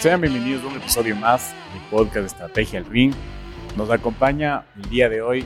[0.00, 3.12] Sean bienvenidos a un episodio más del podcast de Estrategia al Ring.
[3.76, 5.44] Nos acompaña el día de hoy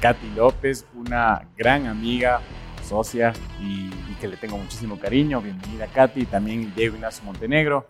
[0.00, 2.40] Katy López, una gran amiga,
[2.82, 5.42] socia y, y que le tengo muchísimo cariño.
[5.42, 7.86] Bienvenida Katy, también Diego Ignacio Montenegro,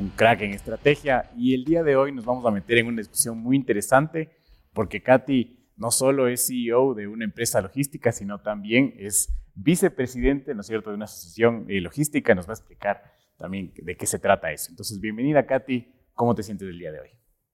[0.00, 1.30] un crack en estrategia.
[1.36, 4.30] Y el día de hoy nos vamos a meter en una discusión muy interesante
[4.72, 10.62] porque Katy no solo es CEO de una empresa logística, sino también es vicepresidente, ¿no
[10.62, 12.34] es cierto?, de una asociación eh, logística.
[12.34, 14.70] Nos va a explicar también de qué se trata eso.
[14.70, 15.94] Entonces, bienvenida, Katy.
[16.12, 17.08] ¿Cómo te sientes el día de hoy?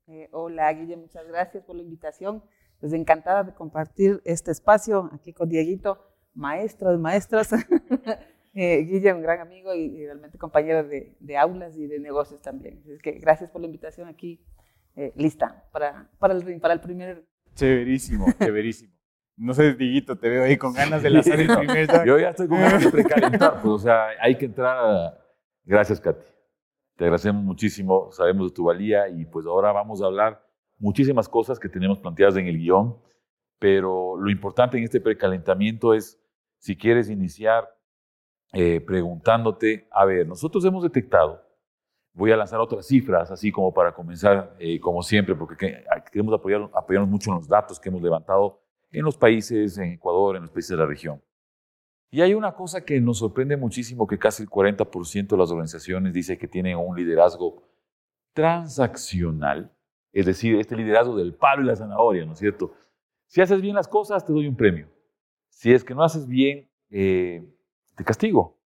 [0.07, 2.43] Eh, hola, Guille, muchas gracias por la invitación.
[2.81, 5.99] Pues encantada de compartir este espacio aquí con Dieguito,
[6.35, 7.49] maestro de maestros.
[8.55, 12.41] eh, Guille, un gran amigo y, y realmente compañero de, de, aulas y de negocios
[12.41, 12.83] también.
[12.89, 14.43] Es que gracias por la invitación aquí,
[14.97, 17.25] eh, lista para, para, el, para el primer.
[17.55, 18.93] Chéverísimo, chéverísimo.
[19.37, 21.89] No sé, Dieguito, te veo ahí con ganas de lanzar el primer.
[22.07, 25.24] Yo ya estoy con ganas de precalentar, pues, o sea, hay que entrar a
[25.65, 26.25] Gracias, Katy.
[26.97, 30.47] Te agradecemos muchísimo, sabemos de tu valía y pues ahora vamos a hablar
[30.79, 32.97] muchísimas cosas que tenemos planteadas en el guion,
[33.59, 36.21] pero lo importante en este precalentamiento es,
[36.59, 37.69] si quieres iniciar
[38.53, 41.43] eh, preguntándote, a ver, nosotros hemos detectado,
[42.13, 46.71] voy a lanzar otras cifras, así como para comenzar, eh, como siempre, porque queremos apoyar,
[46.75, 48.61] apoyarnos mucho en los datos que hemos levantado
[48.93, 51.21] en los países, en Ecuador, en los países de la región.
[52.15, 56.13] Y hay una cosa que nos sorprende muchísimo, que casi el 40% de las organizaciones
[56.13, 57.65] dice que tienen un liderazgo
[58.33, 59.77] transaccional,
[60.13, 62.73] es decir, este liderazgo del palo y la zanahoria, ¿no es cierto?
[63.27, 64.87] Si haces bien las cosas, te doy un premio.
[65.49, 67.53] Si es que no haces bien, eh,
[67.97, 68.61] te castigo.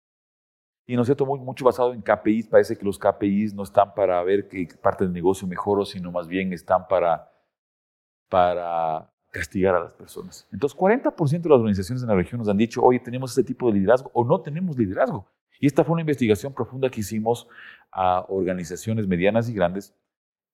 [0.87, 3.93] Y no es cierto, muy, mucho basado en KPIs, parece que los KPIs no están
[3.93, 7.31] para ver qué parte del negocio mejoró, sino más bien están para,
[8.31, 10.47] para castigar a las personas.
[10.53, 13.67] Entonces, 40% de las organizaciones en la región nos han dicho, oye, tenemos este tipo
[13.67, 15.27] de liderazgo o no tenemos liderazgo.
[15.59, 17.49] Y esta fue una investigación profunda que hicimos
[17.91, 19.93] a organizaciones medianas y grandes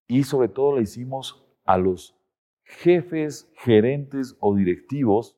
[0.08, 2.16] y sobre todo la hicimos a los
[2.64, 5.36] jefes, gerentes o directivos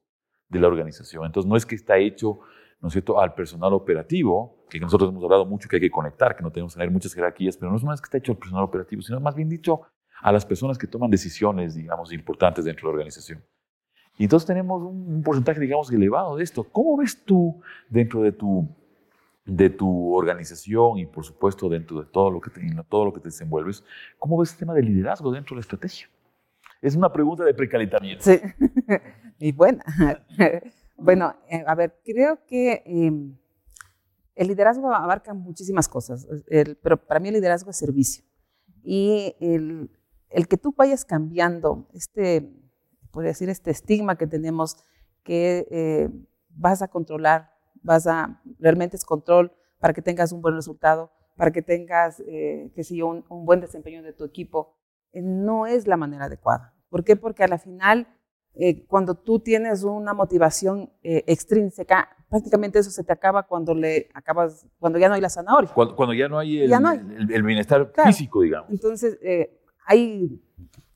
[0.48, 1.26] de la organización.
[1.26, 2.38] Entonces, no es que está hecho,
[2.81, 6.36] ¿no es cierto?, al personal operativo, que nosotros hemos hablado mucho que hay que conectar,
[6.36, 8.38] que no tenemos que tener muchas jerarquías, pero no es vez que está hecho al
[8.38, 9.82] personal operativo, sino más bien dicho
[10.22, 13.43] a las personas que toman decisiones, digamos, importantes dentro de la organización.
[14.16, 16.62] Y entonces tenemos un, porcentaje, digamos, elevado de esto.
[16.65, 18.69] ¿Cómo ves tú dentro de tu,
[19.44, 23.21] de tu organización y, por supuesto, dentro de todo lo, que te, todo lo que
[23.21, 23.84] te desenvuelves,
[24.19, 26.09] cómo ves el tema del liderazgo dentro de la estrategia?
[26.81, 28.25] Es una pregunta de precalentamiento.
[28.25, 28.41] Sí,
[29.38, 29.84] y buena.
[30.97, 33.12] bueno, eh, a ver, creo que eh,
[34.34, 38.25] el liderazgo abarca muchísimas cosas, el, pero para mí el liderazgo es servicio.
[38.84, 39.91] Y el,
[40.32, 42.50] el que tú vayas cambiando este,
[43.12, 44.76] podría decir, este estigma que tenemos
[45.22, 46.10] que eh,
[46.48, 47.50] vas a controlar,
[47.82, 52.70] vas a, realmente es control para que tengas un buen resultado, para que tengas, eh,
[52.75, 54.76] que sé un, un, buen desempeño de tu equipo,
[55.12, 56.75] eh, no es la manera adecuada.
[56.88, 57.16] ¿Por qué?
[57.16, 58.06] Porque a la final,
[58.54, 64.66] eh, cuando tú tienes una motivación extrínseca, prácticamente eso se te acaba cuando le acabas,
[64.78, 65.70] cuando ya no hay la zanahoria.
[65.72, 66.99] Cuando, cuando ya no hay el, no hay.
[66.99, 68.10] el, el bienestar claro.
[68.10, 68.70] físico, digamos.
[68.70, 69.19] Entonces,
[69.87, 70.43] hay,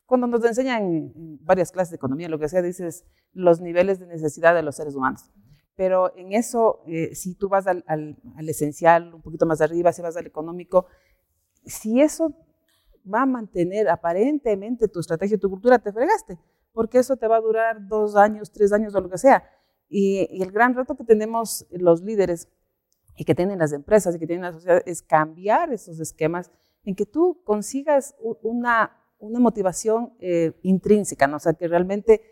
[0.06, 4.06] cuando nos enseñan en varias clases de economía, lo que sea, dices los niveles de
[4.06, 5.30] necesidad de los seres humanos.
[5.76, 9.92] Pero en eso, eh, si tú vas al, al, al, esencial, un poquito más arriba,
[9.92, 10.86] si vas al económico,
[11.64, 12.34] si eso
[13.12, 16.38] va a mantener aparentemente tu estrategia tu cultura, te fregaste,
[16.72, 19.44] porque eso te va a durar dos años, tres años o lo que sea.
[19.88, 22.48] Y, y el gran reto que tenemos los líderes
[23.16, 26.50] y que tienen las empresas y que tienen la sociedad es cambiar esos esquemas
[26.86, 31.36] en que tú consigas una, una motivación eh, intrínseca, ¿no?
[31.36, 32.22] o sea, que realmente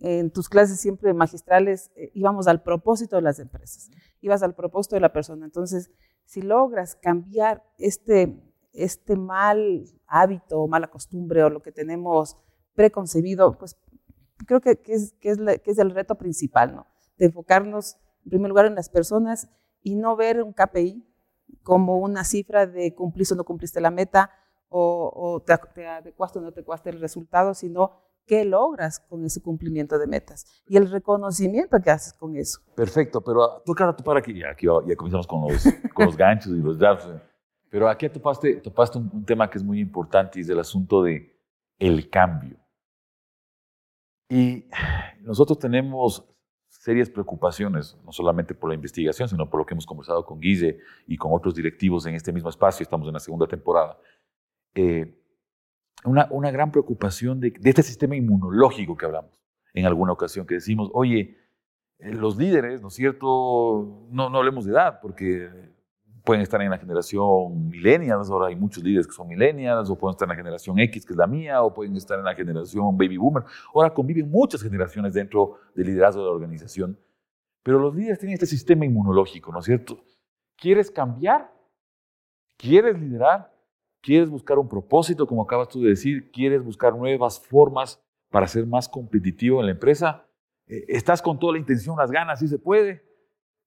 [0.00, 3.90] eh, en tus clases siempre magistrales eh, íbamos al propósito de las empresas,
[4.20, 5.46] ibas al propósito de la persona.
[5.46, 5.92] Entonces,
[6.24, 8.36] si logras cambiar este,
[8.72, 12.36] este mal hábito o mala costumbre o lo que tenemos
[12.74, 13.76] preconcebido, pues
[14.46, 16.86] creo que, que, es, que, es el reto principal, ¿no?
[17.18, 19.48] De enfocarnos en primer lugar en las personas
[19.80, 21.06] y no ver un KPI,
[21.62, 24.30] como una cifra de cumpliste o no cumpliste la meta,
[24.68, 27.92] o, o te, te, adecuaste o no te adecuaste el resultado, sino
[28.26, 32.60] qué logras con ese cumplimiento de metas y el reconocimiento que haces con eso.
[32.74, 35.64] Perfecto, pero tú cara tú para aquí, ya, aquí ya comenzamos con los,
[35.94, 37.08] con los ganchos y los jabs,
[37.68, 41.02] pero aquí topaste, topaste un, un, tema que es muy importante y es el asunto
[41.02, 41.32] de
[41.78, 42.56] el cambio.
[44.28, 44.66] Y
[45.20, 46.31] nosotros tenemos
[46.82, 50.80] serias preocupaciones, no solamente por la investigación, sino por lo que hemos conversado con Guille
[51.06, 53.96] y con otros directivos en este mismo espacio, estamos en la segunda temporada,
[54.74, 55.16] eh,
[56.04, 59.30] una, una, gran preocupación de, este sistema inmunológico que hablamos
[59.74, 61.38] en alguna ocasión, que decimos, oye,
[62.00, 64.08] eh, los líderes, ¿no es cierto?
[64.10, 65.48] No, no hablemos de edad, porque
[66.24, 70.12] pueden estar en la generación millennials, ahora hay muchos líderes que son millennials, o pueden
[70.12, 72.96] estar en la generación X, que es la mía, o pueden estar en la generación
[72.96, 73.44] baby boomer.
[73.74, 76.98] Ahora conviven muchas generaciones dentro del liderazgo de la organización.
[77.62, 80.02] Pero los líderes tienen este sistema inmunológico, ¿no es cierto?
[80.56, 81.52] ¿Quieres cambiar?
[82.56, 83.52] ¿Quieres liderar?
[84.00, 86.30] ¿Quieres buscar un propósito, como acabas tú de decir?
[86.32, 90.26] ¿Quieres buscar nuevas formas para ser más competitivo en la empresa?
[90.66, 93.04] Eh, ¿Estás con toda la intención, las ganas, si se puede?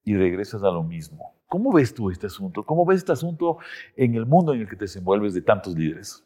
[0.06, 1.36] Y regresas a lo mismo.
[1.48, 2.64] ¿Cómo ves tú este asunto?
[2.66, 3.58] ¿Cómo ves este asunto
[3.96, 6.24] en el mundo en el que te desenvuelves de tantos líderes?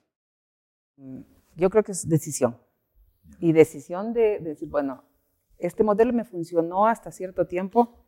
[0.98, 1.22] Mm,
[1.56, 2.58] yo creo que es decisión.
[3.40, 5.04] Y decisión de, decir, bueno,
[5.58, 8.06] este modelo me funcionó hasta cierto tiempo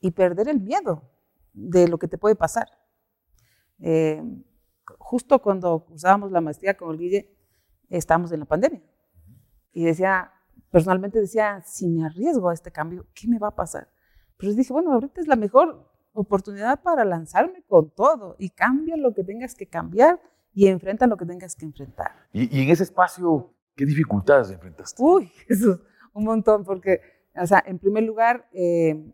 [0.00, 1.02] y perder el miedo
[1.52, 2.68] de lo que te puede pasar.
[3.80, 4.22] Eh,
[4.98, 7.36] justo cuando usábamos la maestría con el Guille,
[7.88, 8.82] estábamos en la pandemia.
[9.72, 10.32] Y decía,
[10.70, 13.88] personalmente decía, si me arriesgo a este cambio, ¿qué me va a pasar?
[14.40, 19.12] Pero dije, bueno, ahorita es la mejor oportunidad para lanzarme con todo y cambia lo
[19.12, 20.20] que tengas que cambiar
[20.54, 22.12] y enfrenta lo que tengas que enfrentar.
[22.32, 25.00] ¿Y, en ese espacio qué dificultades enfrentaste?
[25.02, 25.78] Uy, Jesús,
[26.14, 27.00] un montón, porque,
[27.36, 29.12] o sea, en primer lugar, eh,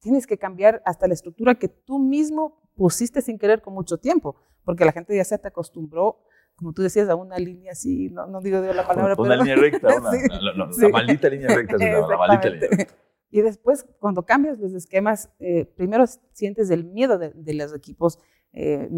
[0.00, 4.36] tienes que cambiar hasta la estructura que tú mismo pusiste sin querer con mucho tiempo,
[4.64, 6.18] porque la gente ya se te acostumbró
[6.54, 9.88] como tú decías, a una línea así, no, no digo la palabra, una, línea recta,
[9.96, 12.94] una, la maldita línea recta, la maldita línea recta.
[13.32, 18.18] Y después, cuando cambias los esquemas, eh, primero sientes el miedo de, los equipos,
[18.52, 18.90] eh,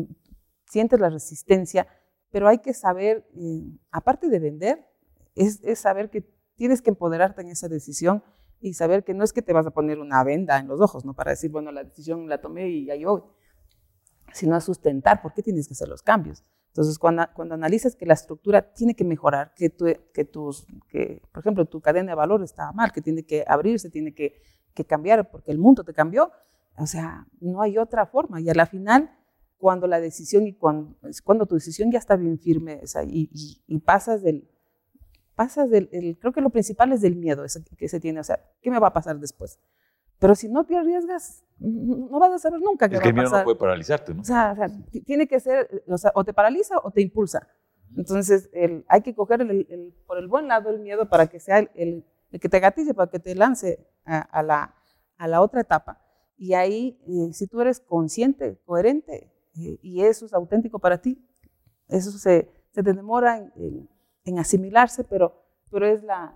[0.66, 1.86] sientes la resistencia,
[2.32, 4.84] pero hay que saber, eh, aparte de vender,
[5.36, 8.24] es, saber que tienes que empoderarte en esa decisión
[8.58, 11.04] y saber que no es que te vas a poner una venda en los ojos,
[11.04, 11.14] ¿no?
[11.14, 13.22] Para decir, bueno, la decisión la tomé y ahí voy,
[14.34, 16.44] sino a sustentar por qué tienes que hacer los cambios.
[16.68, 19.72] Entonces, cuando, cuando analizas que la estructura tiene que mejorar, que,
[20.12, 23.90] que, tus, que, por ejemplo, tu cadena de valor está mal, que tiene que abrirse,
[23.90, 24.42] tiene que,
[24.74, 26.32] que cambiar porque el mundo te cambió,
[26.76, 28.40] o sea, no hay otra forma.
[28.40, 29.16] Y a la final,
[29.56, 33.30] cuando la decisión y cuando, cuando tu decisión ya está bien firme o sea, y,
[33.66, 34.50] y, pasas del,
[35.36, 35.88] pasas del,
[36.20, 37.44] creo que lo principal es del miedo
[37.78, 39.60] que se tiene, o sea, ¿qué me va a pasar después?
[40.24, 43.08] Pero si no te arriesgas, no vas a saber nunca qué va a pasar.
[43.08, 44.22] El miedo no puede paralizarte, ¿no?
[44.22, 44.56] O sea,
[45.04, 47.46] tiene que ser, o sea, o te paraliza o te impulsa.
[47.94, 51.58] Entonces, el, hay que coger el, por el buen lado el miedo para que sea
[51.58, 52.06] el,
[52.40, 54.74] que te gatille, para que te lance a, la,
[55.18, 56.00] a la, otra etapa.
[56.38, 61.22] Y ahí, eh, si tú eres consciente, coherente, eh, y eso es auténtico para ti,
[61.88, 63.90] eso se, se te demora en,
[64.24, 66.32] en, asimilarse, pero, pero es la,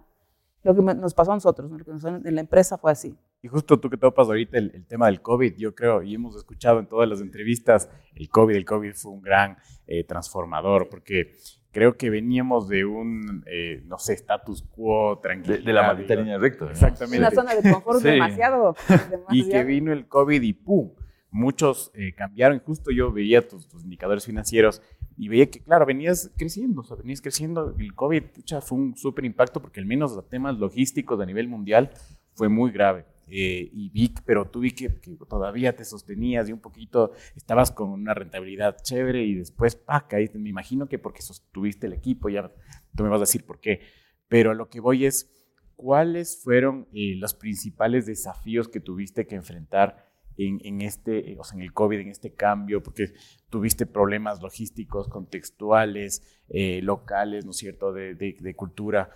[0.62, 3.16] lo que nos pasó a nosotros, lo que nos, en la empresa fue así.
[3.40, 6.80] Y justo tú que topas ahorita el, tema del COVID, yo creo, y hemos escuchado
[6.80, 11.36] en todas las entrevistas, el COVID, el COVID fue un gran eh, transformador, porque
[11.70, 15.58] creo que veníamos de un, eh, no sé, status quo tranquilo.
[15.58, 16.68] De, la maldita línea recta.
[16.68, 17.18] Exactamente.
[17.18, 18.74] Una zona de confort demasiado,
[19.30, 20.90] Y que vino el COVID y ¡pum!
[21.30, 22.58] Muchos eh, cambiaron.
[22.58, 24.82] Justo yo veía tus, tus, indicadores financieros
[25.16, 27.72] y veía que, claro, venías creciendo, o sea, venías creciendo.
[27.78, 31.46] El COVID, pucha, fue un súper impacto porque al menos los temas logísticos a nivel
[31.46, 31.92] mundial
[32.34, 33.04] fue muy grave.
[33.30, 34.88] Eh, y vi, pero tú vi que,
[35.28, 40.38] todavía te sostenías y un poquito estabas con una rentabilidad chévere y después, pa, caíste.
[40.38, 42.50] Me imagino que porque sostuviste el equipo, ya
[42.94, 43.80] tú me vas a decir por qué.
[44.28, 45.30] Pero a lo que voy es,
[45.76, 51.56] ¿cuáles fueron eh, los principales desafíos que tuviste que enfrentar en, en, este, o sea,
[51.56, 52.82] en el COVID, en este cambio?
[52.82, 53.12] Porque
[53.50, 59.10] tuviste problemas logísticos, contextuales, eh, locales, ¿no es cierto?, de, de, de cultura.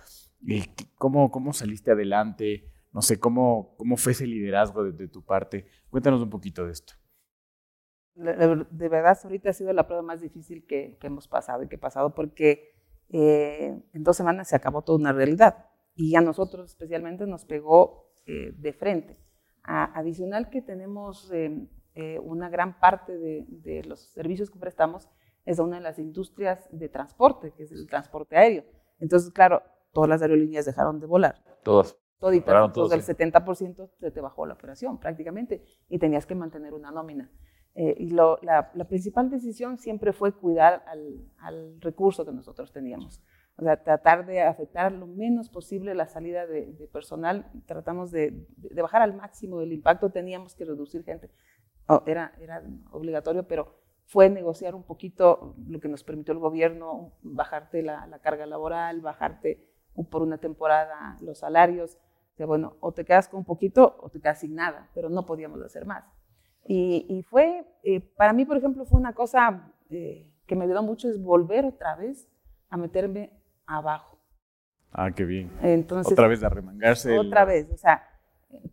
[0.95, 2.72] ¿Cómo, ¿Cómo saliste adelante?
[2.93, 5.65] No sé, ¿cómo, cómo fue ese liderazgo de, tu parte?
[5.89, 6.93] Cuéntanos un poquito de esto.
[8.13, 11.79] De verdad, ahorita ha sido la prueba más difícil que, hemos pasado y que he
[11.79, 12.75] pasado porque
[13.09, 18.11] eh, en dos semanas se acabó toda una realidad y a nosotros especialmente nos pegó
[18.27, 19.19] eh, de frente.
[19.63, 21.67] adicional que tenemos eh,
[22.21, 25.09] una gran parte de, de, los servicios que prestamos
[25.45, 28.65] es a una de las industrias de transporte, que es el transporte aéreo.
[28.99, 31.43] Entonces, claro, todas las aerolíneas dejaron de volar.
[31.63, 36.73] Todas todita, entonces el 70% se te bajó la operación prácticamente y tenías que mantener
[36.73, 37.29] una nómina.
[37.75, 38.37] Eh, y la,
[38.73, 43.21] la, principal decisión siempre fue cuidar al, al, recurso que nosotros teníamos.
[43.57, 47.51] O sea, tratar de afectar lo menos posible la salida de, personal.
[47.65, 50.11] Tratamos de, de, bajar al máximo del impacto.
[50.11, 51.29] Teníamos que reducir gente.
[51.87, 53.75] Oh, era, era obligatorio, pero
[54.05, 59.01] fue negociar un poquito lo que nos permitió el gobierno, bajarte la, la carga laboral,
[59.01, 59.67] bajarte
[60.09, 61.97] por una temporada los salarios
[62.39, 65.61] bueno, o te quedas con un poquito o te quedas sin nada, pero no podíamos
[65.61, 66.03] hacer más.
[66.65, 71.09] Y, fue, eh, para mí, por ejemplo, fue una cosa eh, que me ayudó mucho,
[71.09, 72.27] es volver otra vez
[72.69, 73.31] a meterme
[73.65, 74.17] abajo.
[74.91, 75.51] Ah, qué bien.
[75.61, 77.17] Entonces, otra vez a remangarse.
[77.17, 78.03] Otra vez, o sea,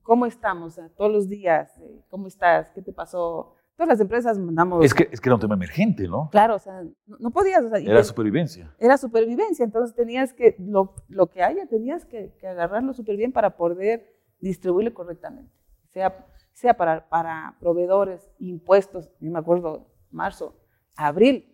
[0.02, 0.79] ¿cómo estamos?
[0.97, 2.71] todos los días, eh, ¿cómo estás?
[2.71, 3.57] ¿Qué te pasó?
[3.81, 4.85] Todas las empresas mandamos...
[4.85, 6.29] Es que, es que era un tema emergente, ¿no?
[6.31, 7.65] Claro, o sea, no, no podías...
[7.65, 8.75] O sea, y Era te- supervivencia.
[8.79, 13.33] era supervivencia, entonces tenías que, lo, lo que haya, tenías que, que agarrarlo súper bien
[13.33, 14.07] para poder
[14.39, 15.51] distribuirlo correctamente,
[15.89, 20.61] sea, sea para, para proveedores, impuestos, yo me acuerdo, marzo,
[20.95, 21.50] abril,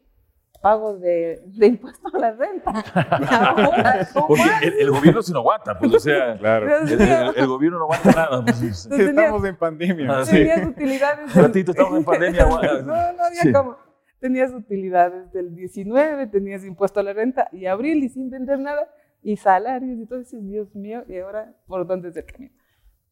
[0.62, 2.72] pago de, de impuestos a la renta.
[4.62, 6.78] El, el gobierno sí no aguanta, pues, o sea, Claro.
[6.78, 8.44] el, el- el gobierno no aguanta nada.
[8.44, 8.86] pues.
[8.90, 10.06] Estamos en pandemia.
[10.10, 10.32] Ah, sí.
[10.36, 11.36] tenías utilidades.
[11.36, 12.82] Un ratito, estamos en pandemia, no,
[13.12, 13.52] no había Sí.
[13.52, 13.76] cómo.
[14.18, 18.88] Tenías utilidades del 19, tenías impuesto a la renta y abril y sin vender nada
[19.22, 20.18] y salarios y todo.
[20.20, 22.54] Dices, Dios mío, y ahora, ¿por dónde es el camino?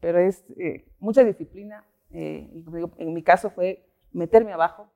[0.01, 1.85] Pero es eh, mucha disciplina.
[2.11, 4.91] eh, como en mi caso fue meterme abajo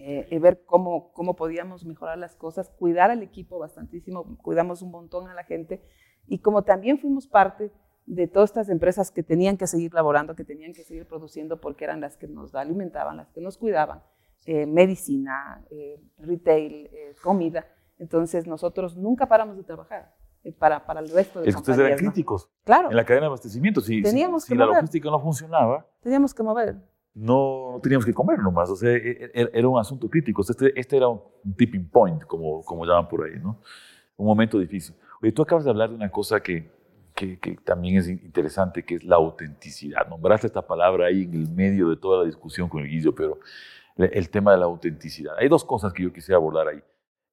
[0.00, 4.90] eh, y ver cómo, cómo podíamos mejorar las cosas, cuidar al equipo bastantísimo, cuidamos un
[4.92, 5.82] montón a la gente
[6.26, 7.72] y como también fuimos parte
[8.06, 11.84] de todas estas empresas que tenían que seguir laborando, que tenían que seguir produciendo porque
[11.84, 14.02] eran las que nos alimentaban, las que nos cuidaban,
[14.46, 17.66] eh, medicina, eh, retail, eh, comida.
[17.98, 20.14] Entonces nosotros nunca paramos de trabajar
[20.44, 23.22] eh, para, para el resto de Es que ustedes eran críticos Claro, en la cadena
[23.22, 23.80] de abastecimiento.
[23.80, 24.76] Si, si- Teníamos si que la mover.
[24.78, 26.76] logística no funcionaba, teníamos que mover.
[27.18, 28.76] No, teníamos que comer nomás.
[28.78, 30.42] Sea, e- e- era un asunto crítico.
[30.42, 31.20] Este, este era un
[31.56, 33.32] tipping point, como, llaman por ahí.
[34.16, 34.94] Un momento difícil.
[35.20, 36.70] Oye, tú acabas de hablar de una cosa que,
[37.64, 40.06] también es interesante, que es la autenticidad.
[40.08, 43.40] Nombraste esta palabra ahí en el medio de toda la discusión con el Guillo, pero
[43.96, 45.34] el, el tema de la autenticidad.
[45.38, 46.80] Hay dos cosas que yo quisiera abordar ahí.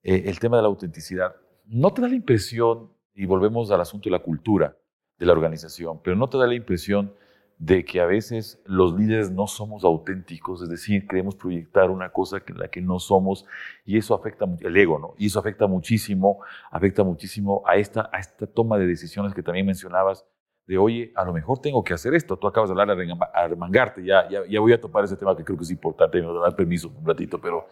[0.02, 1.36] Eh, el tema de la autenticidad.
[1.68, 4.76] ¿No te da la impresión, y volvemos al asunto de la cultura
[5.20, 7.14] de la organización, pero no te da la impresión
[7.58, 12.42] de que a veces los líderes no somos auténticos, es decir, queremos proyectar una cosa
[12.46, 13.46] en la que no somos
[13.86, 15.14] y eso afecta el ego, ¿no?
[15.18, 19.66] Y eso afecta muchísimo, afecta muchísimo a esta, a esta toma de decisiones que también
[19.66, 20.26] mencionabas
[20.68, 22.38] de, oye, a lo mejor tengo que hacer esto.
[22.38, 25.58] Tú acabas de hablar de arremangarte, ya, ya, voy a topar ese tema que creo
[25.58, 27.68] que es importante, me dar permiso un ratito, pero,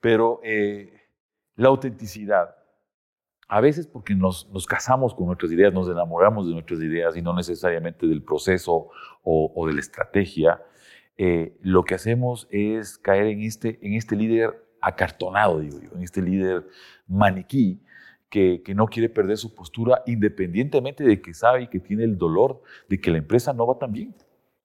[0.00, 0.92] pero eh,
[1.56, 2.56] la autenticidad,
[3.54, 7.22] a veces porque nos, nos casamos con nuestras ideas, nos enamoramos de nuestras ideas y
[7.22, 8.88] no necesariamente del proceso
[9.22, 10.60] o, o de la estrategia,
[11.16, 16.02] eh, lo que hacemos es caer en este, en este líder acartonado, digo yo, en
[16.02, 16.66] este líder
[17.06, 17.80] maniquí
[18.28, 22.18] que, que no quiere perder su postura independientemente de que sabe y que tiene el
[22.18, 24.16] dolor de que la empresa no va tan bien,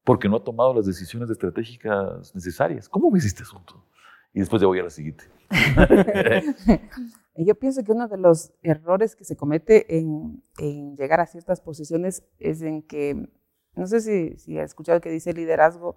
[0.04, 2.90] porque no ha tomado las decisiones estratégicas necesarias.
[2.90, 3.86] ¿Cómo ves este asunto?
[4.34, 5.26] Y después ya voy a la siguiente.
[7.46, 11.62] Yo pienso que uno de los errores que se comete en, en llegar a ciertas
[11.62, 13.30] posiciones es en que,
[13.76, 15.96] no sé si, si has escuchado que dice liderazgo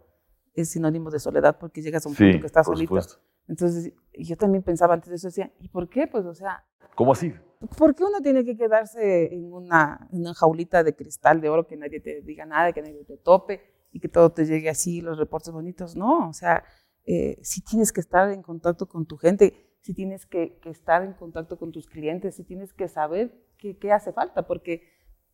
[0.55, 2.89] es sinónimo de soledad porque llegas a un punto que estás por solito.
[2.89, 3.21] supuesto.
[3.49, 6.07] Entonces, yo también pensaba antes de eso, decía, ¿y por qué?
[6.07, 7.33] Pues, o sea, ¿Cómo así?
[7.79, 11.67] ¿por qué uno tiene que quedarse en una, en una jaulita de cristal de oro
[11.67, 13.61] que nadie te diga nada, que nadie te tope
[13.93, 15.97] y que todo te llegue así, los reportes bonitos?
[15.97, 16.65] No, o sea,
[17.05, 21.03] eh, sí tienes que estar en contacto con tu gente, sí tienes que, que estar
[21.03, 24.83] en contacto con tus clientes, sí tienes que saber qué, qué hace falta, porque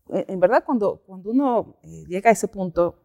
[0.09, 2.97] eh, en verdad cuando, cuando uno eh, llega a ese punto,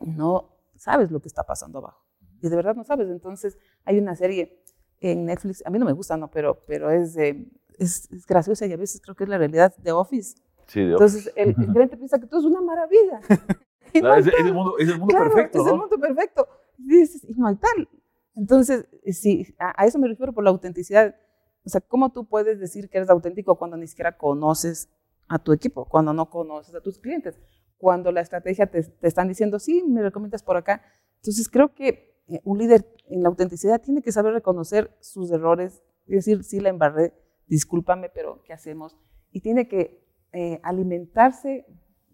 [0.00, 2.04] no sabes lo que está pasando abajo.
[2.40, 3.08] Y de verdad no sabes.
[3.08, 4.62] Entonces, hay una serie
[5.00, 6.30] en Netflix, a mí no me gusta, ¿no?
[6.30, 9.74] Pero, pero es, eh, es, es graciosa y a veces creo que es la realidad
[9.78, 10.36] de Office.
[10.66, 13.20] Sí, de Entonces, el, el gerente piensa que todo es una maravilla.
[13.90, 15.70] Claro, es, es el mundo, es el mundo Claro, perfecto, es ¿no?
[15.72, 16.46] el mundo perfecto.
[16.76, 17.88] Y dices, y no hay tal.
[18.38, 21.16] Entonces, eh, sí, a, a eso me refiero por la autenticidad.
[21.64, 24.88] O sea, ¿cómo tú puedes decir que eres auténtico cuando ni siquiera conoces
[25.28, 27.38] a tu equipo, cuando no conoces a tus clientes,
[27.76, 30.82] cuando la estrategia te, te están diciendo, sí, me recomiendas por acá?
[31.16, 35.82] Entonces, creo que eh, un líder en la autenticidad tiene que saber reconocer sus errores,
[36.06, 37.12] y decir, sí, la embarré,
[37.46, 38.96] discúlpame, pero ¿qué hacemos?
[39.30, 40.02] Y tiene que
[40.32, 41.66] eh, alimentarse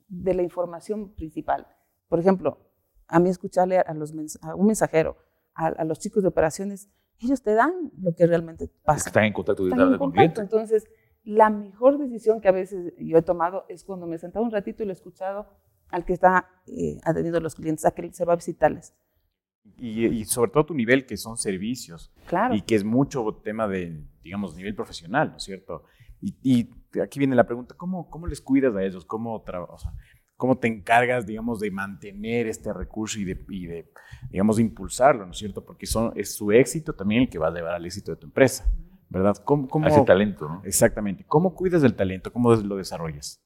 [0.09, 1.67] de la información principal.
[2.09, 2.59] Por ejemplo,
[3.07, 4.13] a mí escucharle a, los
[4.43, 5.17] a un mensajero,
[5.55, 9.09] a, a los chicos de operaciones, ellos te dan lo que realmente pasa.
[9.09, 10.33] están en contacto directamente en con el.
[10.41, 10.85] Entonces,
[11.23, 14.51] la mejor decisión que a veces yo he tomado es cuando me he sentado un
[14.51, 15.47] ratito y lo he escuchado
[15.89, 18.95] al que está eh, atendiendo a los clientes, a que se va a visitarles.
[19.79, 22.55] Y, y sobre todo tu nivel, que son servicios, Claro.
[22.55, 25.85] y que es mucho tema de, digamos, nivel profesional, ¿no es cierto?
[26.21, 29.05] Y, y aquí viene la pregunta, ¿cómo, cómo les cuidas a ellos?
[29.07, 29.93] ¿Cómo, o sea,
[30.37, 33.91] ¿Cómo te encargas, digamos, de mantener este recurso y de, y de
[34.31, 35.65] digamos, de impulsarlo, ¿no es cierto?
[35.65, 38.27] Porque son, es su éxito también el que va a llevar al éxito de tu
[38.27, 38.69] empresa,
[39.09, 39.37] ¿verdad?
[39.45, 40.63] ¿Cómo, cómo- A ese talento, ¿no?
[40.65, 41.25] Exactamente.
[41.27, 42.33] ¿Cómo cuidas del talento?
[42.33, 43.41] ¿Cómo lo desarrollas?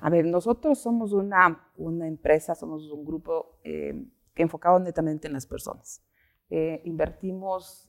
[0.00, 5.34] A ver, nosotros somos una, una empresa, somos un grupo eh, que enfocado netamente en
[5.34, 6.02] las personas.
[6.48, 7.88] Eh, invertimos,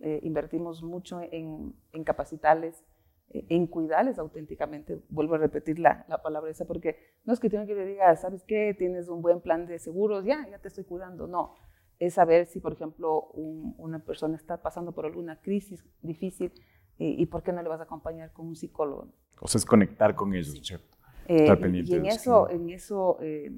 [0.00, 2.82] eh, invertimos mucho en, en capacitarles, eh,
[3.30, 5.00] en cuidarles auténticamente.
[5.08, 8.14] Vuelvo a repetir la, la palabra esa porque no es que tenga que le diga,
[8.16, 8.74] ¿sabes qué?
[8.78, 11.26] Tienes un buen plan de seguros, ya, ya te estoy cuidando.
[11.26, 11.54] No,
[11.98, 16.52] es saber si, por ejemplo, una persona está pasando por alguna crisis difícil
[16.98, 19.12] y por qué no le vas a acompañar con un psicólogo.
[19.40, 20.96] O sea, es conectar con ellos, ¿cierto?
[21.28, 21.46] Eh,
[21.84, 23.50] y en eso, en eso eh,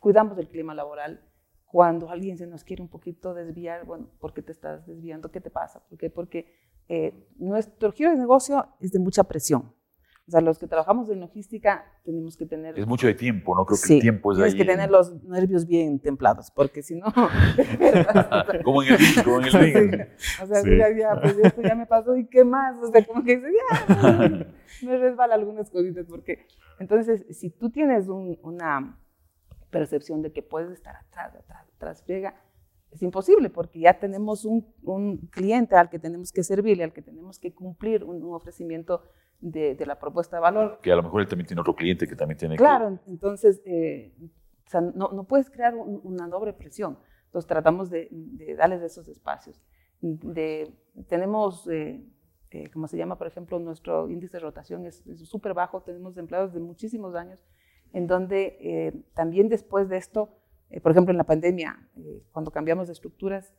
[0.00, 1.22] cuidamos del clima laboral.
[1.66, 5.30] Cuando alguien se nos quiere un poquito desviar, bueno, ¿por qué te estás desviando?
[5.30, 5.86] ¿Qué te pasa?
[5.88, 6.08] ¿Por qué?
[6.10, 9.72] Porque eh, nuestro giro de negocio es de mucha presión.
[10.28, 12.76] O sea, los que trabajamos en logística tenemos que tener...
[12.76, 13.64] Es mucho de tiempo, ¿no?
[13.64, 17.06] Creo que el tiempo es Tienes que tener los nervios bien templados, porque si no...
[18.64, 20.00] como en el ring, como en el ring.
[20.42, 22.74] O sea, ya, ya, pues esto ya me pasó, ¿y qué más?
[22.82, 24.52] O sea, como que dice, ya,
[24.82, 26.44] me resbala algunas cositas, porque...
[26.80, 28.98] Entonces, si tú tienes una
[29.70, 32.34] percepción de que puedes estar atrás, atrás, atrás, friega,
[32.90, 37.02] es imposible, porque ya tenemos un, un, cliente al que tenemos que servirle, al que
[37.02, 39.02] tenemos que cumplir un, un ofrecimiento
[39.40, 40.78] de, la propuesta de valor.
[40.82, 44.14] Que a lo mejor él también tiene otro cliente que también tiene Claro, entonces eh,
[44.66, 46.98] o sea, no, no, puedes crear una doble presión.
[47.26, 49.60] Entonces tratamos de, de darles esos espacios.
[50.00, 50.72] De,
[51.08, 52.04] tenemos, eh,
[52.50, 56.52] eh, como se llama, por ejemplo, nuestro índice de rotación es súper bajo, tenemos empleados
[56.52, 57.44] de muchísimos años,
[57.92, 60.30] en donde también después de esto,
[60.82, 61.88] por ejemplo, en la pandemia,
[62.32, 63.54] cuando cambiamos de estructuras,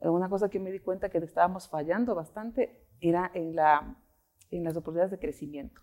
[0.00, 3.96] una cosa que me di cuenta que estábamos fallando bastante era en la
[4.52, 5.80] en las oportunidades de crecimiento,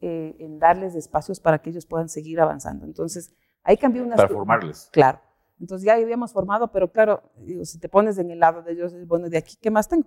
[0.00, 2.84] eh, en darles espacios para que ellos puedan seguir avanzando.
[2.84, 4.16] Entonces, ahí cambió una...
[4.16, 4.88] Para formarles.
[4.92, 5.20] Claro.
[5.58, 7.22] Entonces ya habíamos formado, pero claro,
[7.62, 10.06] si te pones en el lado de ellos, bueno, de aquí, ¿qué más tengo?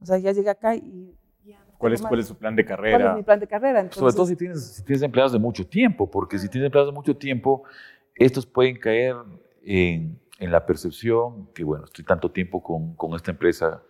[0.00, 1.18] O sea, ya llegué acá y...
[1.78, 2.96] ¿Cuál, es, ¿Cuál es su plan de carrera?
[2.96, 3.90] ¿Cuál es mi plan de carrera?
[3.90, 6.94] Sobre todo si tienes, si tienes empleados de mucho tiempo, porque si tienes empleados de
[6.94, 7.64] mucho tiempo,
[8.14, 9.16] estos pueden caer
[9.64, 13.82] en, en la percepción que, bueno, estoy tanto tiempo con, con esta empresa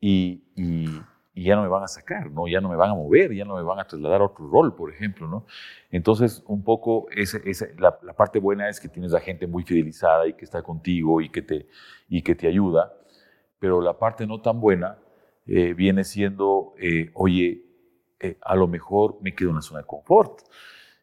[0.00, 0.86] y, y,
[1.34, 2.46] y ya no me van a sacar, ¿no?
[2.46, 4.74] Ya no me van a mover, ya no me van a trasladar a otro rol,
[4.74, 5.46] por ejemplo, ¿no?
[5.90, 10.26] Entonces, un poco ese, ese, la, parte buena es que tienes a gente muy fidelizada
[10.26, 11.68] y que está contigo y que te,
[12.08, 12.92] y que te ayuda,
[13.58, 14.98] pero la parte no tan buena
[15.46, 17.64] eh, viene siendo, eh, oye,
[18.20, 20.40] eh, a lo mejor me quedo en la zona de confort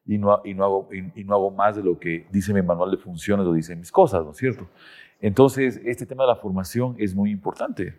[0.10, 2.92] y no, y no, hago, y, no hago más de lo que dice mi manual
[2.92, 4.68] de funciones o dicen mis cosas, ¿no es cierto?
[5.22, 7.94] Entonces, este tema de la formación es muy importante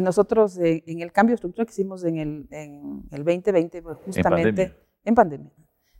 [0.00, 3.98] nosotros eh, en el cambio de estructura que hicimos en el, en el 2020, pues,
[4.04, 5.52] justamente en pandemia,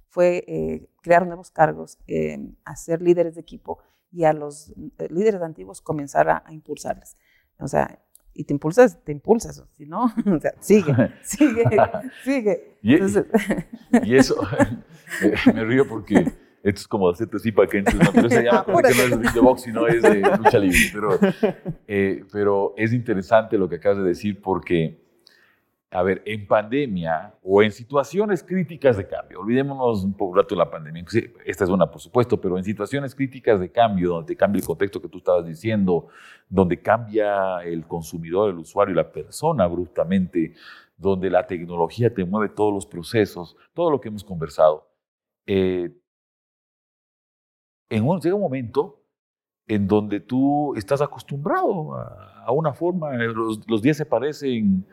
[0.08, 3.78] fue eh, crear nuevos cargos, eh, hacer líderes de equipo
[4.10, 4.72] y a los
[5.10, 7.16] líderes antiguos comenzar a, impulsarles.
[7.58, 8.03] O sea,
[8.34, 11.64] y te impulsas, te impulsas, si no, o sea, sigue, sigue,
[12.24, 12.78] sigue.
[12.82, 14.36] Y, y eso,
[15.54, 16.16] me río porque
[16.64, 18.10] esto es como hacerte así para que entres, ¿no?
[18.12, 20.78] pero se llama, no es de box, no es de lucha libre.
[20.92, 21.18] Pero,
[21.86, 25.03] eh, pero es interesante lo que acabas de decir porque,
[25.94, 30.58] a ver, en pandemia o en situaciones críticas de cambio, olvidémonos un poco rato de
[30.58, 31.04] la pandemia,
[31.44, 34.66] esta es una por supuesto, pero en situaciones críticas de cambio, donde te cambia el
[34.66, 36.08] contexto que tú estabas diciendo,
[36.48, 40.54] donde cambia el consumidor, el usuario, la persona abruptamente,
[40.96, 44.90] donde la tecnología te mueve todos los procesos, todo lo que hemos conversado.
[45.46, 45.96] Eh,
[47.88, 49.00] en un, llega un momento
[49.68, 54.84] en donde tú estás acostumbrado a, una forma, eh, los, días se parecen,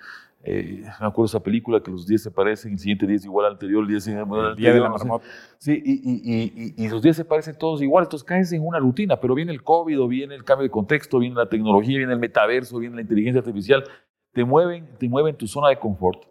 [0.44, 3.46] eh, me acuerdo esa película que los días se parecen, el siguiente día es igual
[3.46, 5.26] al anterior, el día, el día de la marmota.
[5.58, 9.36] Sí, y, y, los días se parecen todos igual, entonces caes en una rutina, pero
[9.36, 12.80] viene el COVID, o viene el cambio de contexto, viene la tecnología, viene el metaverso,
[12.80, 13.84] viene la inteligencia artificial,
[14.34, 16.24] te mueven, te mueven tu zona de confort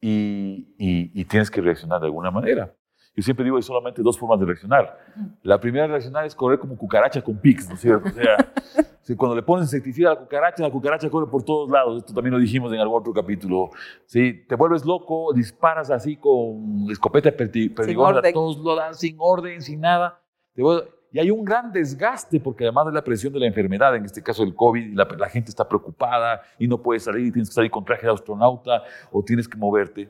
[0.00, 2.74] y tienes que reaccionar de alguna manera.
[3.16, 4.94] Yo siempre digo, hay solamente dos formas de reaccionar.
[5.42, 8.10] La primera de reaccionar es correr como cucaracha con pics, ¿no es cierto?
[8.10, 8.36] O sea,
[9.14, 11.98] cuando le pones insecticida a la cucaracha, la cucaracha corre por todos lados.
[11.98, 13.70] Esto también lo dijimos en algún otro capítulo.
[14.06, 14.44] ¿sí?
[14.48, 20.20] Te vuelves loco, disparas así con escopeta perdigosa, todos lo dan sin orden, sin nada.
[20.56, 24.22] y hay un gran desgaste porque además de la presión de la enfermedad, en este
[24.22, 27.54] caso el COVID, la, la gente está preocupada y no puedes salir y tienes que
[27.54, 30.08] salir con traje de astronauta o tienes que moverte.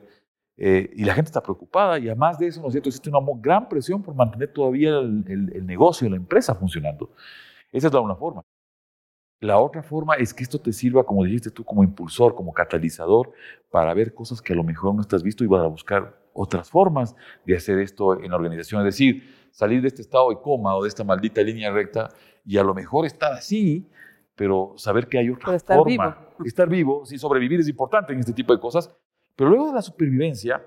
[0.59, 2.89] Eh, y la gente está preocupada y además de eso, ¿no es cierto?
[2.89, 7.11] Existe una gran presión por mantener todavía el, el, negocio, la empresa funcionando.
[7.71, 8.43] Esa es la una forma.
[9.39, 13.31] La otra forma es que esto te sirva, como dijiste tú, como impulsor, como catalizador,
[13.69, 16.69] para ver cosas que a lo mejor no estás visto y vas a buscar otras
[16.69, 18.81] formas de hacer esto en la organización.
[18.81, 22.09] Es decir, salir de este estado de coma o de esta maldita línea recta
[22.45, 23.87] y a lo mejor estar así,
[24.35, 25.89] pero saber que hay otra estar forma.
[25.89, 26.27] Vivo.
[26.45, 28.95] Estar vivo, sí, sobrevivir es importante en este tipo de cosas,
[29.35, 30.63] pero luego de la supervivencia,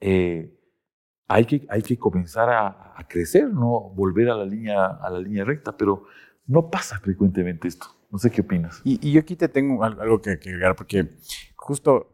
[0.00, 0.52] eh,
[1.28, 3.92] hay, que, hay que comenzar a, crecer, ¿no?
[3.94, 6.06] Volver a la, línea, a la línea recta, pero
[6.46, 7.86] no pasa frecuentemente esto.
[8.10, 8.80] No sé qué opinas.
[8.84, 11.16] Y, yo aquí te tengo algo que, agregar, porque
[11.56, 12.10] justo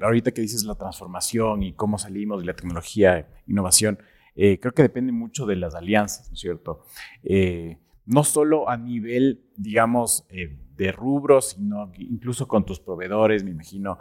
[0.00, 3.98] ahorita que dices la transformación y cómo salimos de la tecnología, innovación,
[4.34, 6.84] eh, creo que depende mucho de las alianzas, ¿no es cierto?
[7.22, 13.50] Eh, no solo a nivel, digamos, eh, de rubros, sino incluso con tus proveedores, me
[13.50, 13.98] imagino.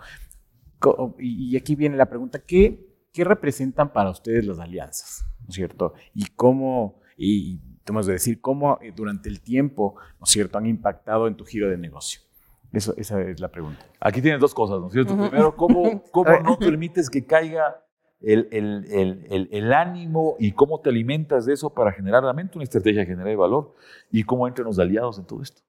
[1.19, 5.25] Y aquí viene la pregunta, ¿qué, qué representan para ustedes las alianzas?
[5.41, 5.93] ¿No es cierto?
[6.13, 10.65] Y cómo, y tenemos de decir, cómo eh, durante el tiempo, ¿no es cierto?, han
[10.65, 12.21] impactado en tu giro de negocio.
[12.71, 13.85] Eso, esa es la pregunta.
[13.99, 15.17] Aquí tienes dos cosas, ¿no es cierto?
[15.17, 17.83] Primero, ¿cómo, cómo no permites que caiga
[18.21, 22.63] el, el, el, el, ánimo y cómo te alimentas de eso para generar realmente una
[22.63, 23.73] estrategia generar de valor
[24.11, 25.61] y cómo entran los aliados en todo esto.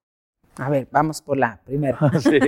[0.57, 1.97] A ver, vamos por la primera.
[2.19, 2.39] sí.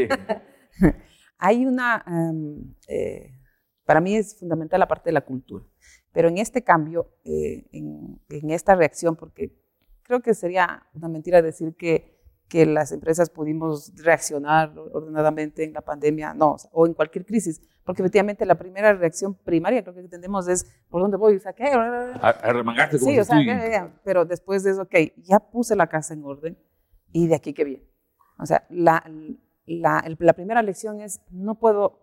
[1.38, 3.34] Hay una, em, eh,
[3.84, 5.66] para mí es fundamental la parte de la cultura,
[6.16, 9.56] pero en este cambio, eh, en, en, esta reacción, porque
[10.02, 12.16] creo que sería una mentira decir que
[12.48, 18.02] que las empresas pudimos reaccionar ordenadamente en la pandemia, no, o en cualquier crisis, porque
[18.02, 21.66] efectivamente la primera reacción primaria creo que entendemos es por dónde voy, o sea, ¿qué?
[21.66, 26.14] A, a remangarte Sí, o sea, pero después de eso, ok, ya puse la casa
[26.14, 26.58] en orden
[27.12, 27.84] y de aquí que bien.
[28.38, 29.04] O sea, la,
[29.66, 32.00] la, la primera lección es, no puedo,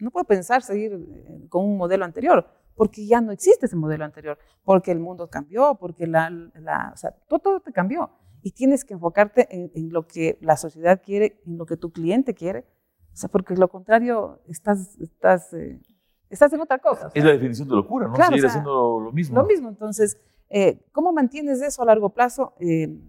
[0.00, 4.04] no puedo pensar seguir eh, con un modelo anterior, porque ya no existe ese modelo
[4.04, 8.10] anterior, porque el mundo cambió, porque la, la o sea, todo, todo te cambió
[8.44, 12.34] y tienes que enfocarte en, lo que la sociedad quiere, en lo que tu cliente
[12.34, 12.66] quiere,
[13.10, 15.80] o sea, porque lo contrario estás, estás, eh,
[16.28, 17.10] estás en otra cosa.
[17.14, 18.16] Es la definición de locura, ¿no?
[18.16, 19.40] Seguir haciendo lo mismo.
[19.40, 20.18] Lo mismo, entonces,
[20.50, 22.54] eh, ¿cómo mantienes eso a largo plazo?
[22.60, 23.00] Eh,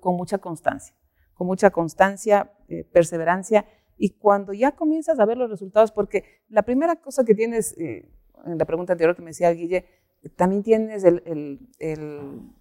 [0.00, 0.96] con mucha constancia,
[1.34, 2.50] con mucha constancia,
[2.90, 3.66] perseverancia,
[3.98, 7.76] y cuando ya comienzas a ver los resultados, porque la primera cosa que tienes,
[8.46, 9.84] en la pregunta anterior que me decía Guille,
[10.36, 11.60] también tienes el, el,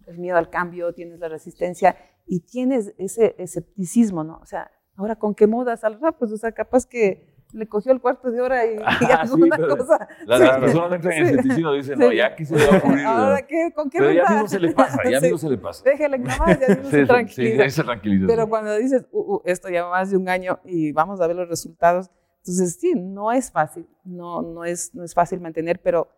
[0.07, 4.37] el, miedo al cambio, tienes la resistencia y tienes ese escepticismo, ¿no?
[4.41, 7.91] O sea, ahora con qué modas al rap, pues, o sea, capaz que le cogió
[7.91, 10.07] el cuarto de hora y, y alguna cosa.
[10.25, 12.77] Las sí, personas entran en escepticismo y dicen, no, ya aquí se le va a
[12.77, 13.05] ocurrir.
[13.05, 15.83] Ahora, ¿qué, ¿con qué Pero ya mismo se le pasa, ya mismo se le pasa.
[15.85, 17.63] Déjele nomás, ya mismo se tranquiliza.
[17.63, 18.27] Sí, se tranquiliza.
[18.27, 21.35] Pero cuando dices, uh, uh, esto lleva más de un año y vamos a ver
[21.35, 22.09] los resultados,
[22.43, 26.09] entonces sí, no es fácil, no, no, es, no es fácil mantener, pero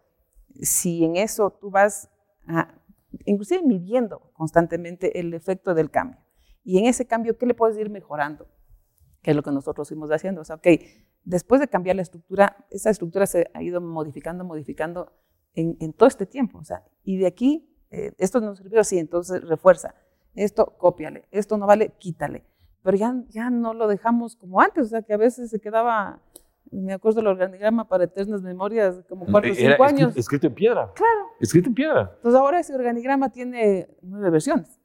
[0.60, 2.10] si en eso tú vas,
[2.48, 2.74] a,
[3.26, 6.20] inclusive midiendo constantemente el efecto del cambio.
[6.64, 8.48] Y en ese cambio, ¿qué le puedes ir mejorando?
[9.22, 10.42] Que es lo que nosotros fuimos haciendo.
[10.42, 10.68] O sea, ok,
[11.26, 15.14] después de cambiar la estructura, esa estructura se ha ido modificando, modificando
[15.54, 16.58] en, en todo este tiempo.
[16.58, 19.94] O sea, y de aquí, eh, esto nos sirvió así, entonces refuerza.
[20.34, 21.28] Esto, cópiale.
[21.30, 22.48] Esto no vale, quítale.
[22.86, 26.22] Pero ya, ya no lo dejamos como antes, o sea, que a veces se quedaba
[26.72, 30.16] me acuerdo del organigrama para eternas memorias, como cuatro o cinco años.
[30.16, 30.92] Escrito en piedra.
[30.94, 31.28] Claro.
[31.40, 32.12] Escrito en piedra.
[32.18, 34.80] Entonces ahora ese organigrama tiene nueve versiones.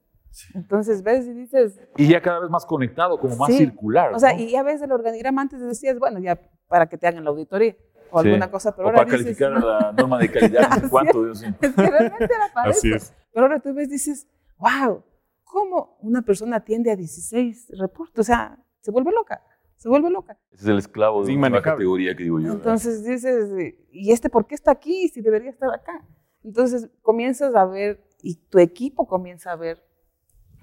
[0.54, 1.78] Entonces ves y dices...
[1.96, 4.14] Y ya cada vez más conectado, como más circular.
[4.14, 7.24] O sea, y ya ves el organigrama antes decías, bueno, ya para que te hagan
[7.24, 7.76] la auditoría
[8.10, 11.54] o alguna cosa, pero o ahora para calificar la norma de calidad, cuánto, Dios mío.
[11.60, 12.96] Es que realmente era para Así eso.
[12.96, 13.14] es.
[13.32, 14.26] Pero ahora tú ves y dices,
[14.58, 15.02] wow,
[15.50, 18.18] ¿cómo una persona atiende a 16 reportes?
[18.18, 19.42] O sea, se vuelve loca
[19.80, 20.38] se vuelve loca.
[20.52, 22.52] Ese es el esclavo de una categoría que digo yo.
[22.52, 23.50] Entonces dices,
[23.90, 26.06] ¿y este por qué está aquí si debería estar acá?
[26.44, 29.82] Entonces comienzas a ver y tu equipo comienza a ver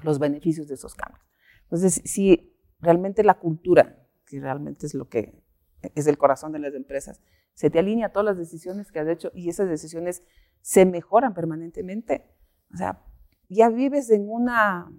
[0.04, 1.26] los beneficios de esos cambios.
[1.64, 5.44] Entonces, si realmente la cultura, que realmente es lo que
[5.96, 7.20] es el corazón de las empresas,
[7.56, 10.22] se te alinea a todas las decisiones que has hecho y esas decisiones
[10.62, 12.36] se mejoran permanentemente,
[12.72, 13.04] o sea,
[13.50, 14.92] ya vives en una,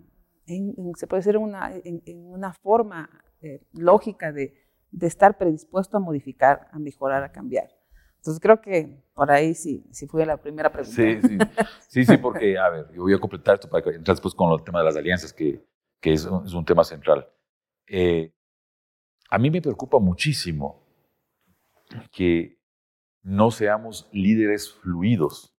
[0.97, 3.09] se puede decir, una, en, en una forma
[3.41, 4.55] eh, lógica de,
[4.91, 7.69] de, estar predispuesto a modificar, a mejorar, a cambiar.
[8.17, 10.97] Entonces creo que por ahí sí, sí fue la primera pregunta.
[10.97, 11.39] Sí, sí,
[11.89, 14.65] sí, sí porque, a ver, yo voy a completar esto para entrar después con el
[14.65, 15.65] tema de las alianzas, que,
[16.01, 17.29] que es, un, es, un, tema central.
[17.87, 18.33] Eh,
[19.31, 20.85] a mí me preocupa muchísimo
[22.11, 22.59] que
[23.23, 25.58] no seamos líderes fluidos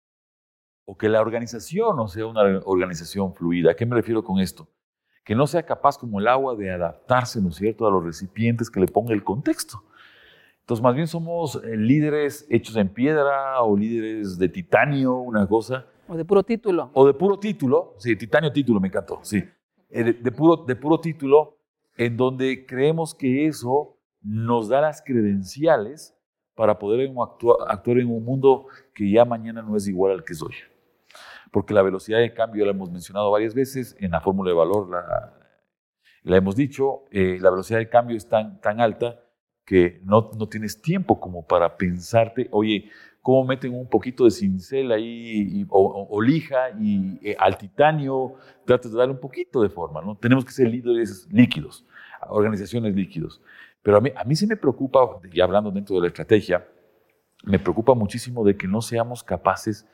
[0.89, 3.71] o que la organización no sea una organización fluida.
[3.71, 4.67] ¿A qué me refiero con esto?
[5.23, 8.67] que no sea capaz como el agua de adaptarse, ¿no es cierto?, a los recipientes
[8.67, 9.83] que le ponga el contexto.
[10.61, 15.85] Entonces, más bien somos eh, líderes hechos en piedra o líderes de titanio, una cosa.
[16.07, 16.89] O de puro título.
[16.95, 19.37] O de puro título, sí, titanio título, me encantó, sí.
[19.91, 21.59] Eh, de, de, puro, de puro título,
[21.95, 26.17] en donde creemos que eso nos da las credenciales
[26.55, 30.33] para poder actuar, actuar en un mundo que ya mañana no es igual al que
[30.33, 30.55] es hoy
[31.51, 34.89] porque la velocidad de cambio la hemos mencionado varias veces, en la fórmula de valor
[34.89, 39.19] la, hemos dicho, eh, la velocidad de cambio es tan, tan alta
[39.65, 42.89] que no, no tienes tiempo como para pensarte, oye,
[43.21, 48.33] ¿cómo meten un poquito de cincel ahí o, o, lija y eh, al titanio?
[48.65, 50.17] Tratas de darle un poquito de forma, ¿no?
[50.17, 51.85] Tenemos que ser líderes líquidos,
[52.27, 53.41] organizaciones líquidos.
[53.81, 56.67] Pero a mí, a mí se me preocupa, y hablando dentro de la estrategia,
[57.43, 59.87] me preocupa muchísimo de que no seamos capaces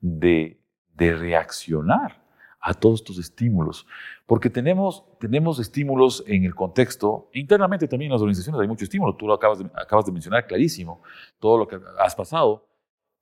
[0.00, 0.60] de
[0.96, 2.22] de reaccionar
[2.66, 3.86] a todos estos estímulos.
[4.26, 9.14] Porque tenemos, tenemos estímulos en el contexto, internamente también en las organizaciones hay mucho estímulo,
[9.14, 11.00] tú lo acabas de, acabas de mencionar clarísimo,
[11.38, 12.66] todo lo que has pasado,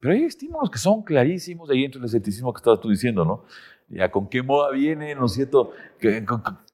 [0.00, 3.44] pero hay estímulos que son clarísimos, ahí entra el escepticismo que estabas tú diciendo, ¿no?
[3.88, 5.72] Ya, ¿con qué moda viene, no es cierto?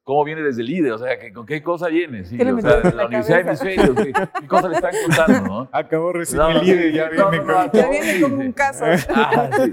[0.05, 0.93] ¿Cómo viene desde el líder?
[0.93, 2.25] O sea, ¿con qué cosa viene?
[2.25, 5.69] Sí, o sea, la, Universidad de Hemisferios, ¿qué, ¿qué cosa le están contando, no?
[5.73, 8.85] Acabó recién el líder, ya viene, con, ya viene como un caso.
[9.09, 9.73] Ah, sí.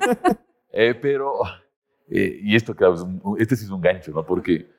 [0.77, 1.41] Eh, pero
[2.09, 2.95] eh, y esto, claro,
[3.37, 4.25] este sí es un gancho, ¿no?
[4.25, 4.69] Porque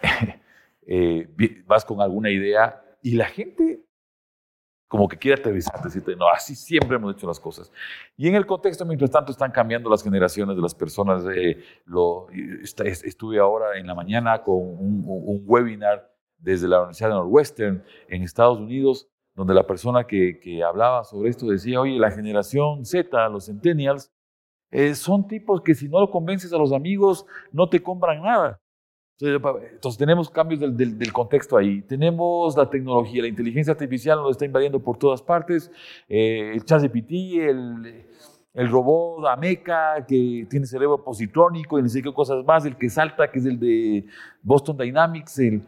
[0.86, 1.28] eh,
[1.66, 3.84] vas con alguna idea y la gente
[4.86, 7.70] como que quiere aterrizar, decirte, no, así siempre hemos hecho las cosas.
[8.16, 11.24] Y en el contexto, mientras tanto, están cambiando las generaciones de las personas.
[11.32, 17.14] Eh, lo, estuve ahora en la mañana con un, un, webinar desde la Universidad de
[17.14, 22.10] Northwestern en Estados Unidos, donde la persona que, que hablaba sobre esto decía, oye, la
[22.10, 24.10] generación Z, los centennials,
[24.70, 28.60] eh, son tipos que si no lo convences a los amigos, no te compran nada.
[29.20, 31.82] Entonces tenemos cambios del, del, contexto ahí.
[31.82, 35.70] Tenemos la tecnología, la inteligencia artificial nos está invadiendo por todas partes.
[36.08, 38.06] Eh, el ChatGPT, el,
[38.54, 42.88] el robot Ameca que tiene cerebro positrónico y no sé qué cosas más, el que
[42.88, 44.06] salta, que es el de
[44.42, 45.62] Boston Dynamics, el,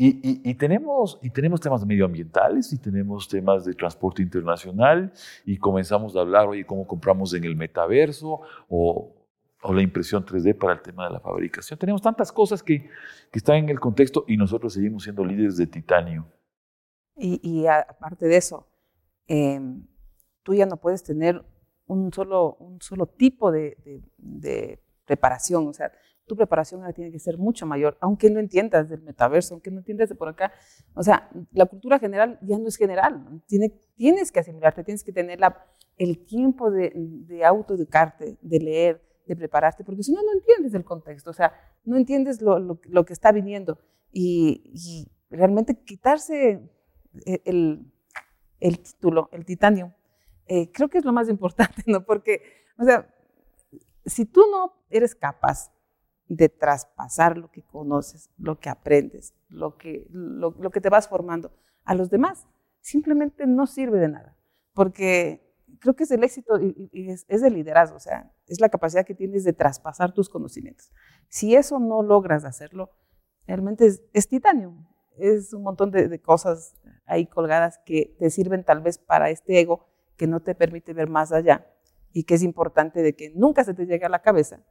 [0.00, 5.12] y, tenemos, y tenemos temas medioambientales y tenemos temas de transporte internacional
[5.44, 9.12] y comenzamos a hablar, oye, cómo compramos en el metaverso o,
[9.60, 11.76] o la impresión 3D para el tema de la fabricación.
[11.80, 12.88] Tenemos tantas cosas que,
[13.32, 16.28] que están en el contexto y nosotros seguimos siendo líderes de titanio.
[17.16, 18.68] Y, y aparte de eso,
[19.26, 19.84] em,
[20.44, 21.44] tú ya no puedes tener
[21.86, 25.90] un solo, un solo tipo de, de, de preparación, o sea,
[26.28, 30.08] tu preparación tiene que ser mucho mayor, aunque no entiendas del metaverso, aunque no entiendas
[30.08, 30.52] de por acá.
[30.94, 35.12] O sea, la cultura general ya no es general, Tiene, tienes que asimilarte, tienes que
[35.12, 40.32] tener la, el tiempo de, de autoeducarte, de leer, de prepararte, porque si no, no
[40.32, 41.52] entiendes el contexto, o sea,
[41.84, 43.78] no entiendes lo, lo, que está viniendo.
[44.12, 46.70] Y, realmente quitarse
[47.44, 47.92] el,
[48.60, 49.94] el, título, el titanio,
[50.46, 52.04] eh, creo que es lo más importante, ¿no?
[52.04, 52.42] Porque,
[52.78, 53.14] o sea,
[54.06, 55.70] si tú no eres capaz
[56.28, 61.50] de traspasar lo que conoces, lo que aprendes, lo que, lo, que te vas formando
[61.84, 62.46] a los demás.
[62.80, 64.36] Simplemente no sirve de nada,
[64.74, 65.42] porque
[65.80, 69.14] creo que es el éxito y, es, el liderazgo, o sea, es la capacidad que
[69.14, 70.92] tienes de traspasar tus conocimientos.
[71.28, 72.90] Si eso no logras hacerlo,
[73.46, 74.74] realmente es, titanio,
[75.16, 76.74] es un montón de, de, cosas
[77.06, 79.86] ahí colgadas que te sirven tal vez para este ego
[80.16, 81.66] que no te permite ver más allá
[82.12, 84.62] y que es importante de que nunca se te llegue a la cabeza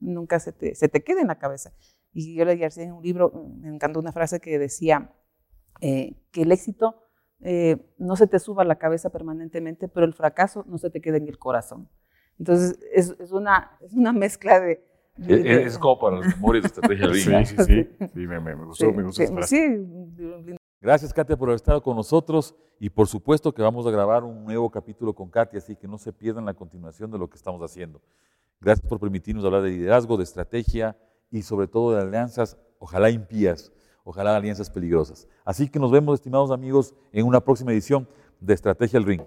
[0.00, 1.72] nunca se te, se te quede en la cabeza.
[2.12, 5.12] Y yo leí en un libro, me encantó una frase que decía
[5.80, 7.02] eh, que el éxito
[7.40, 11.00] eh, no se te suba a la cabeza permanentemente, pero el fracaso no se te
[11.00, 11.88] quede en el corazón.
[12.38, 14.86] Entonces, es, es una, es una mezcla de,
[15.18, 17.08] es, como para los memorias de estrategia
[17.46, 17.88] Sí, sí, sí.
[18.12, 19.22] sí me, me, gustó, me gustó
[20.80, 22.54] Gracias, Katia, por haber estado con nosotros.
[22.78, 25.96] Y por supuesto que vamos a grabar un nuevo capítulo con Katia, así que no
[25.96, 28.02] se pierdan la continuación de lo que estamos haciendo.
[28.60, 30.96] Gracias por permitirnos hablar de liderazgo, de estrategia
[31.30, 33.72] y sobre todo de alianzas, ojalá impías,
[34.04, 35.28] ojalá alianzas peligrosas.
[35.44, 38.08] Así que nos vemos, estimados amigos, en una próxima edición
[38.40, 39.22] de Estrategia al Ring.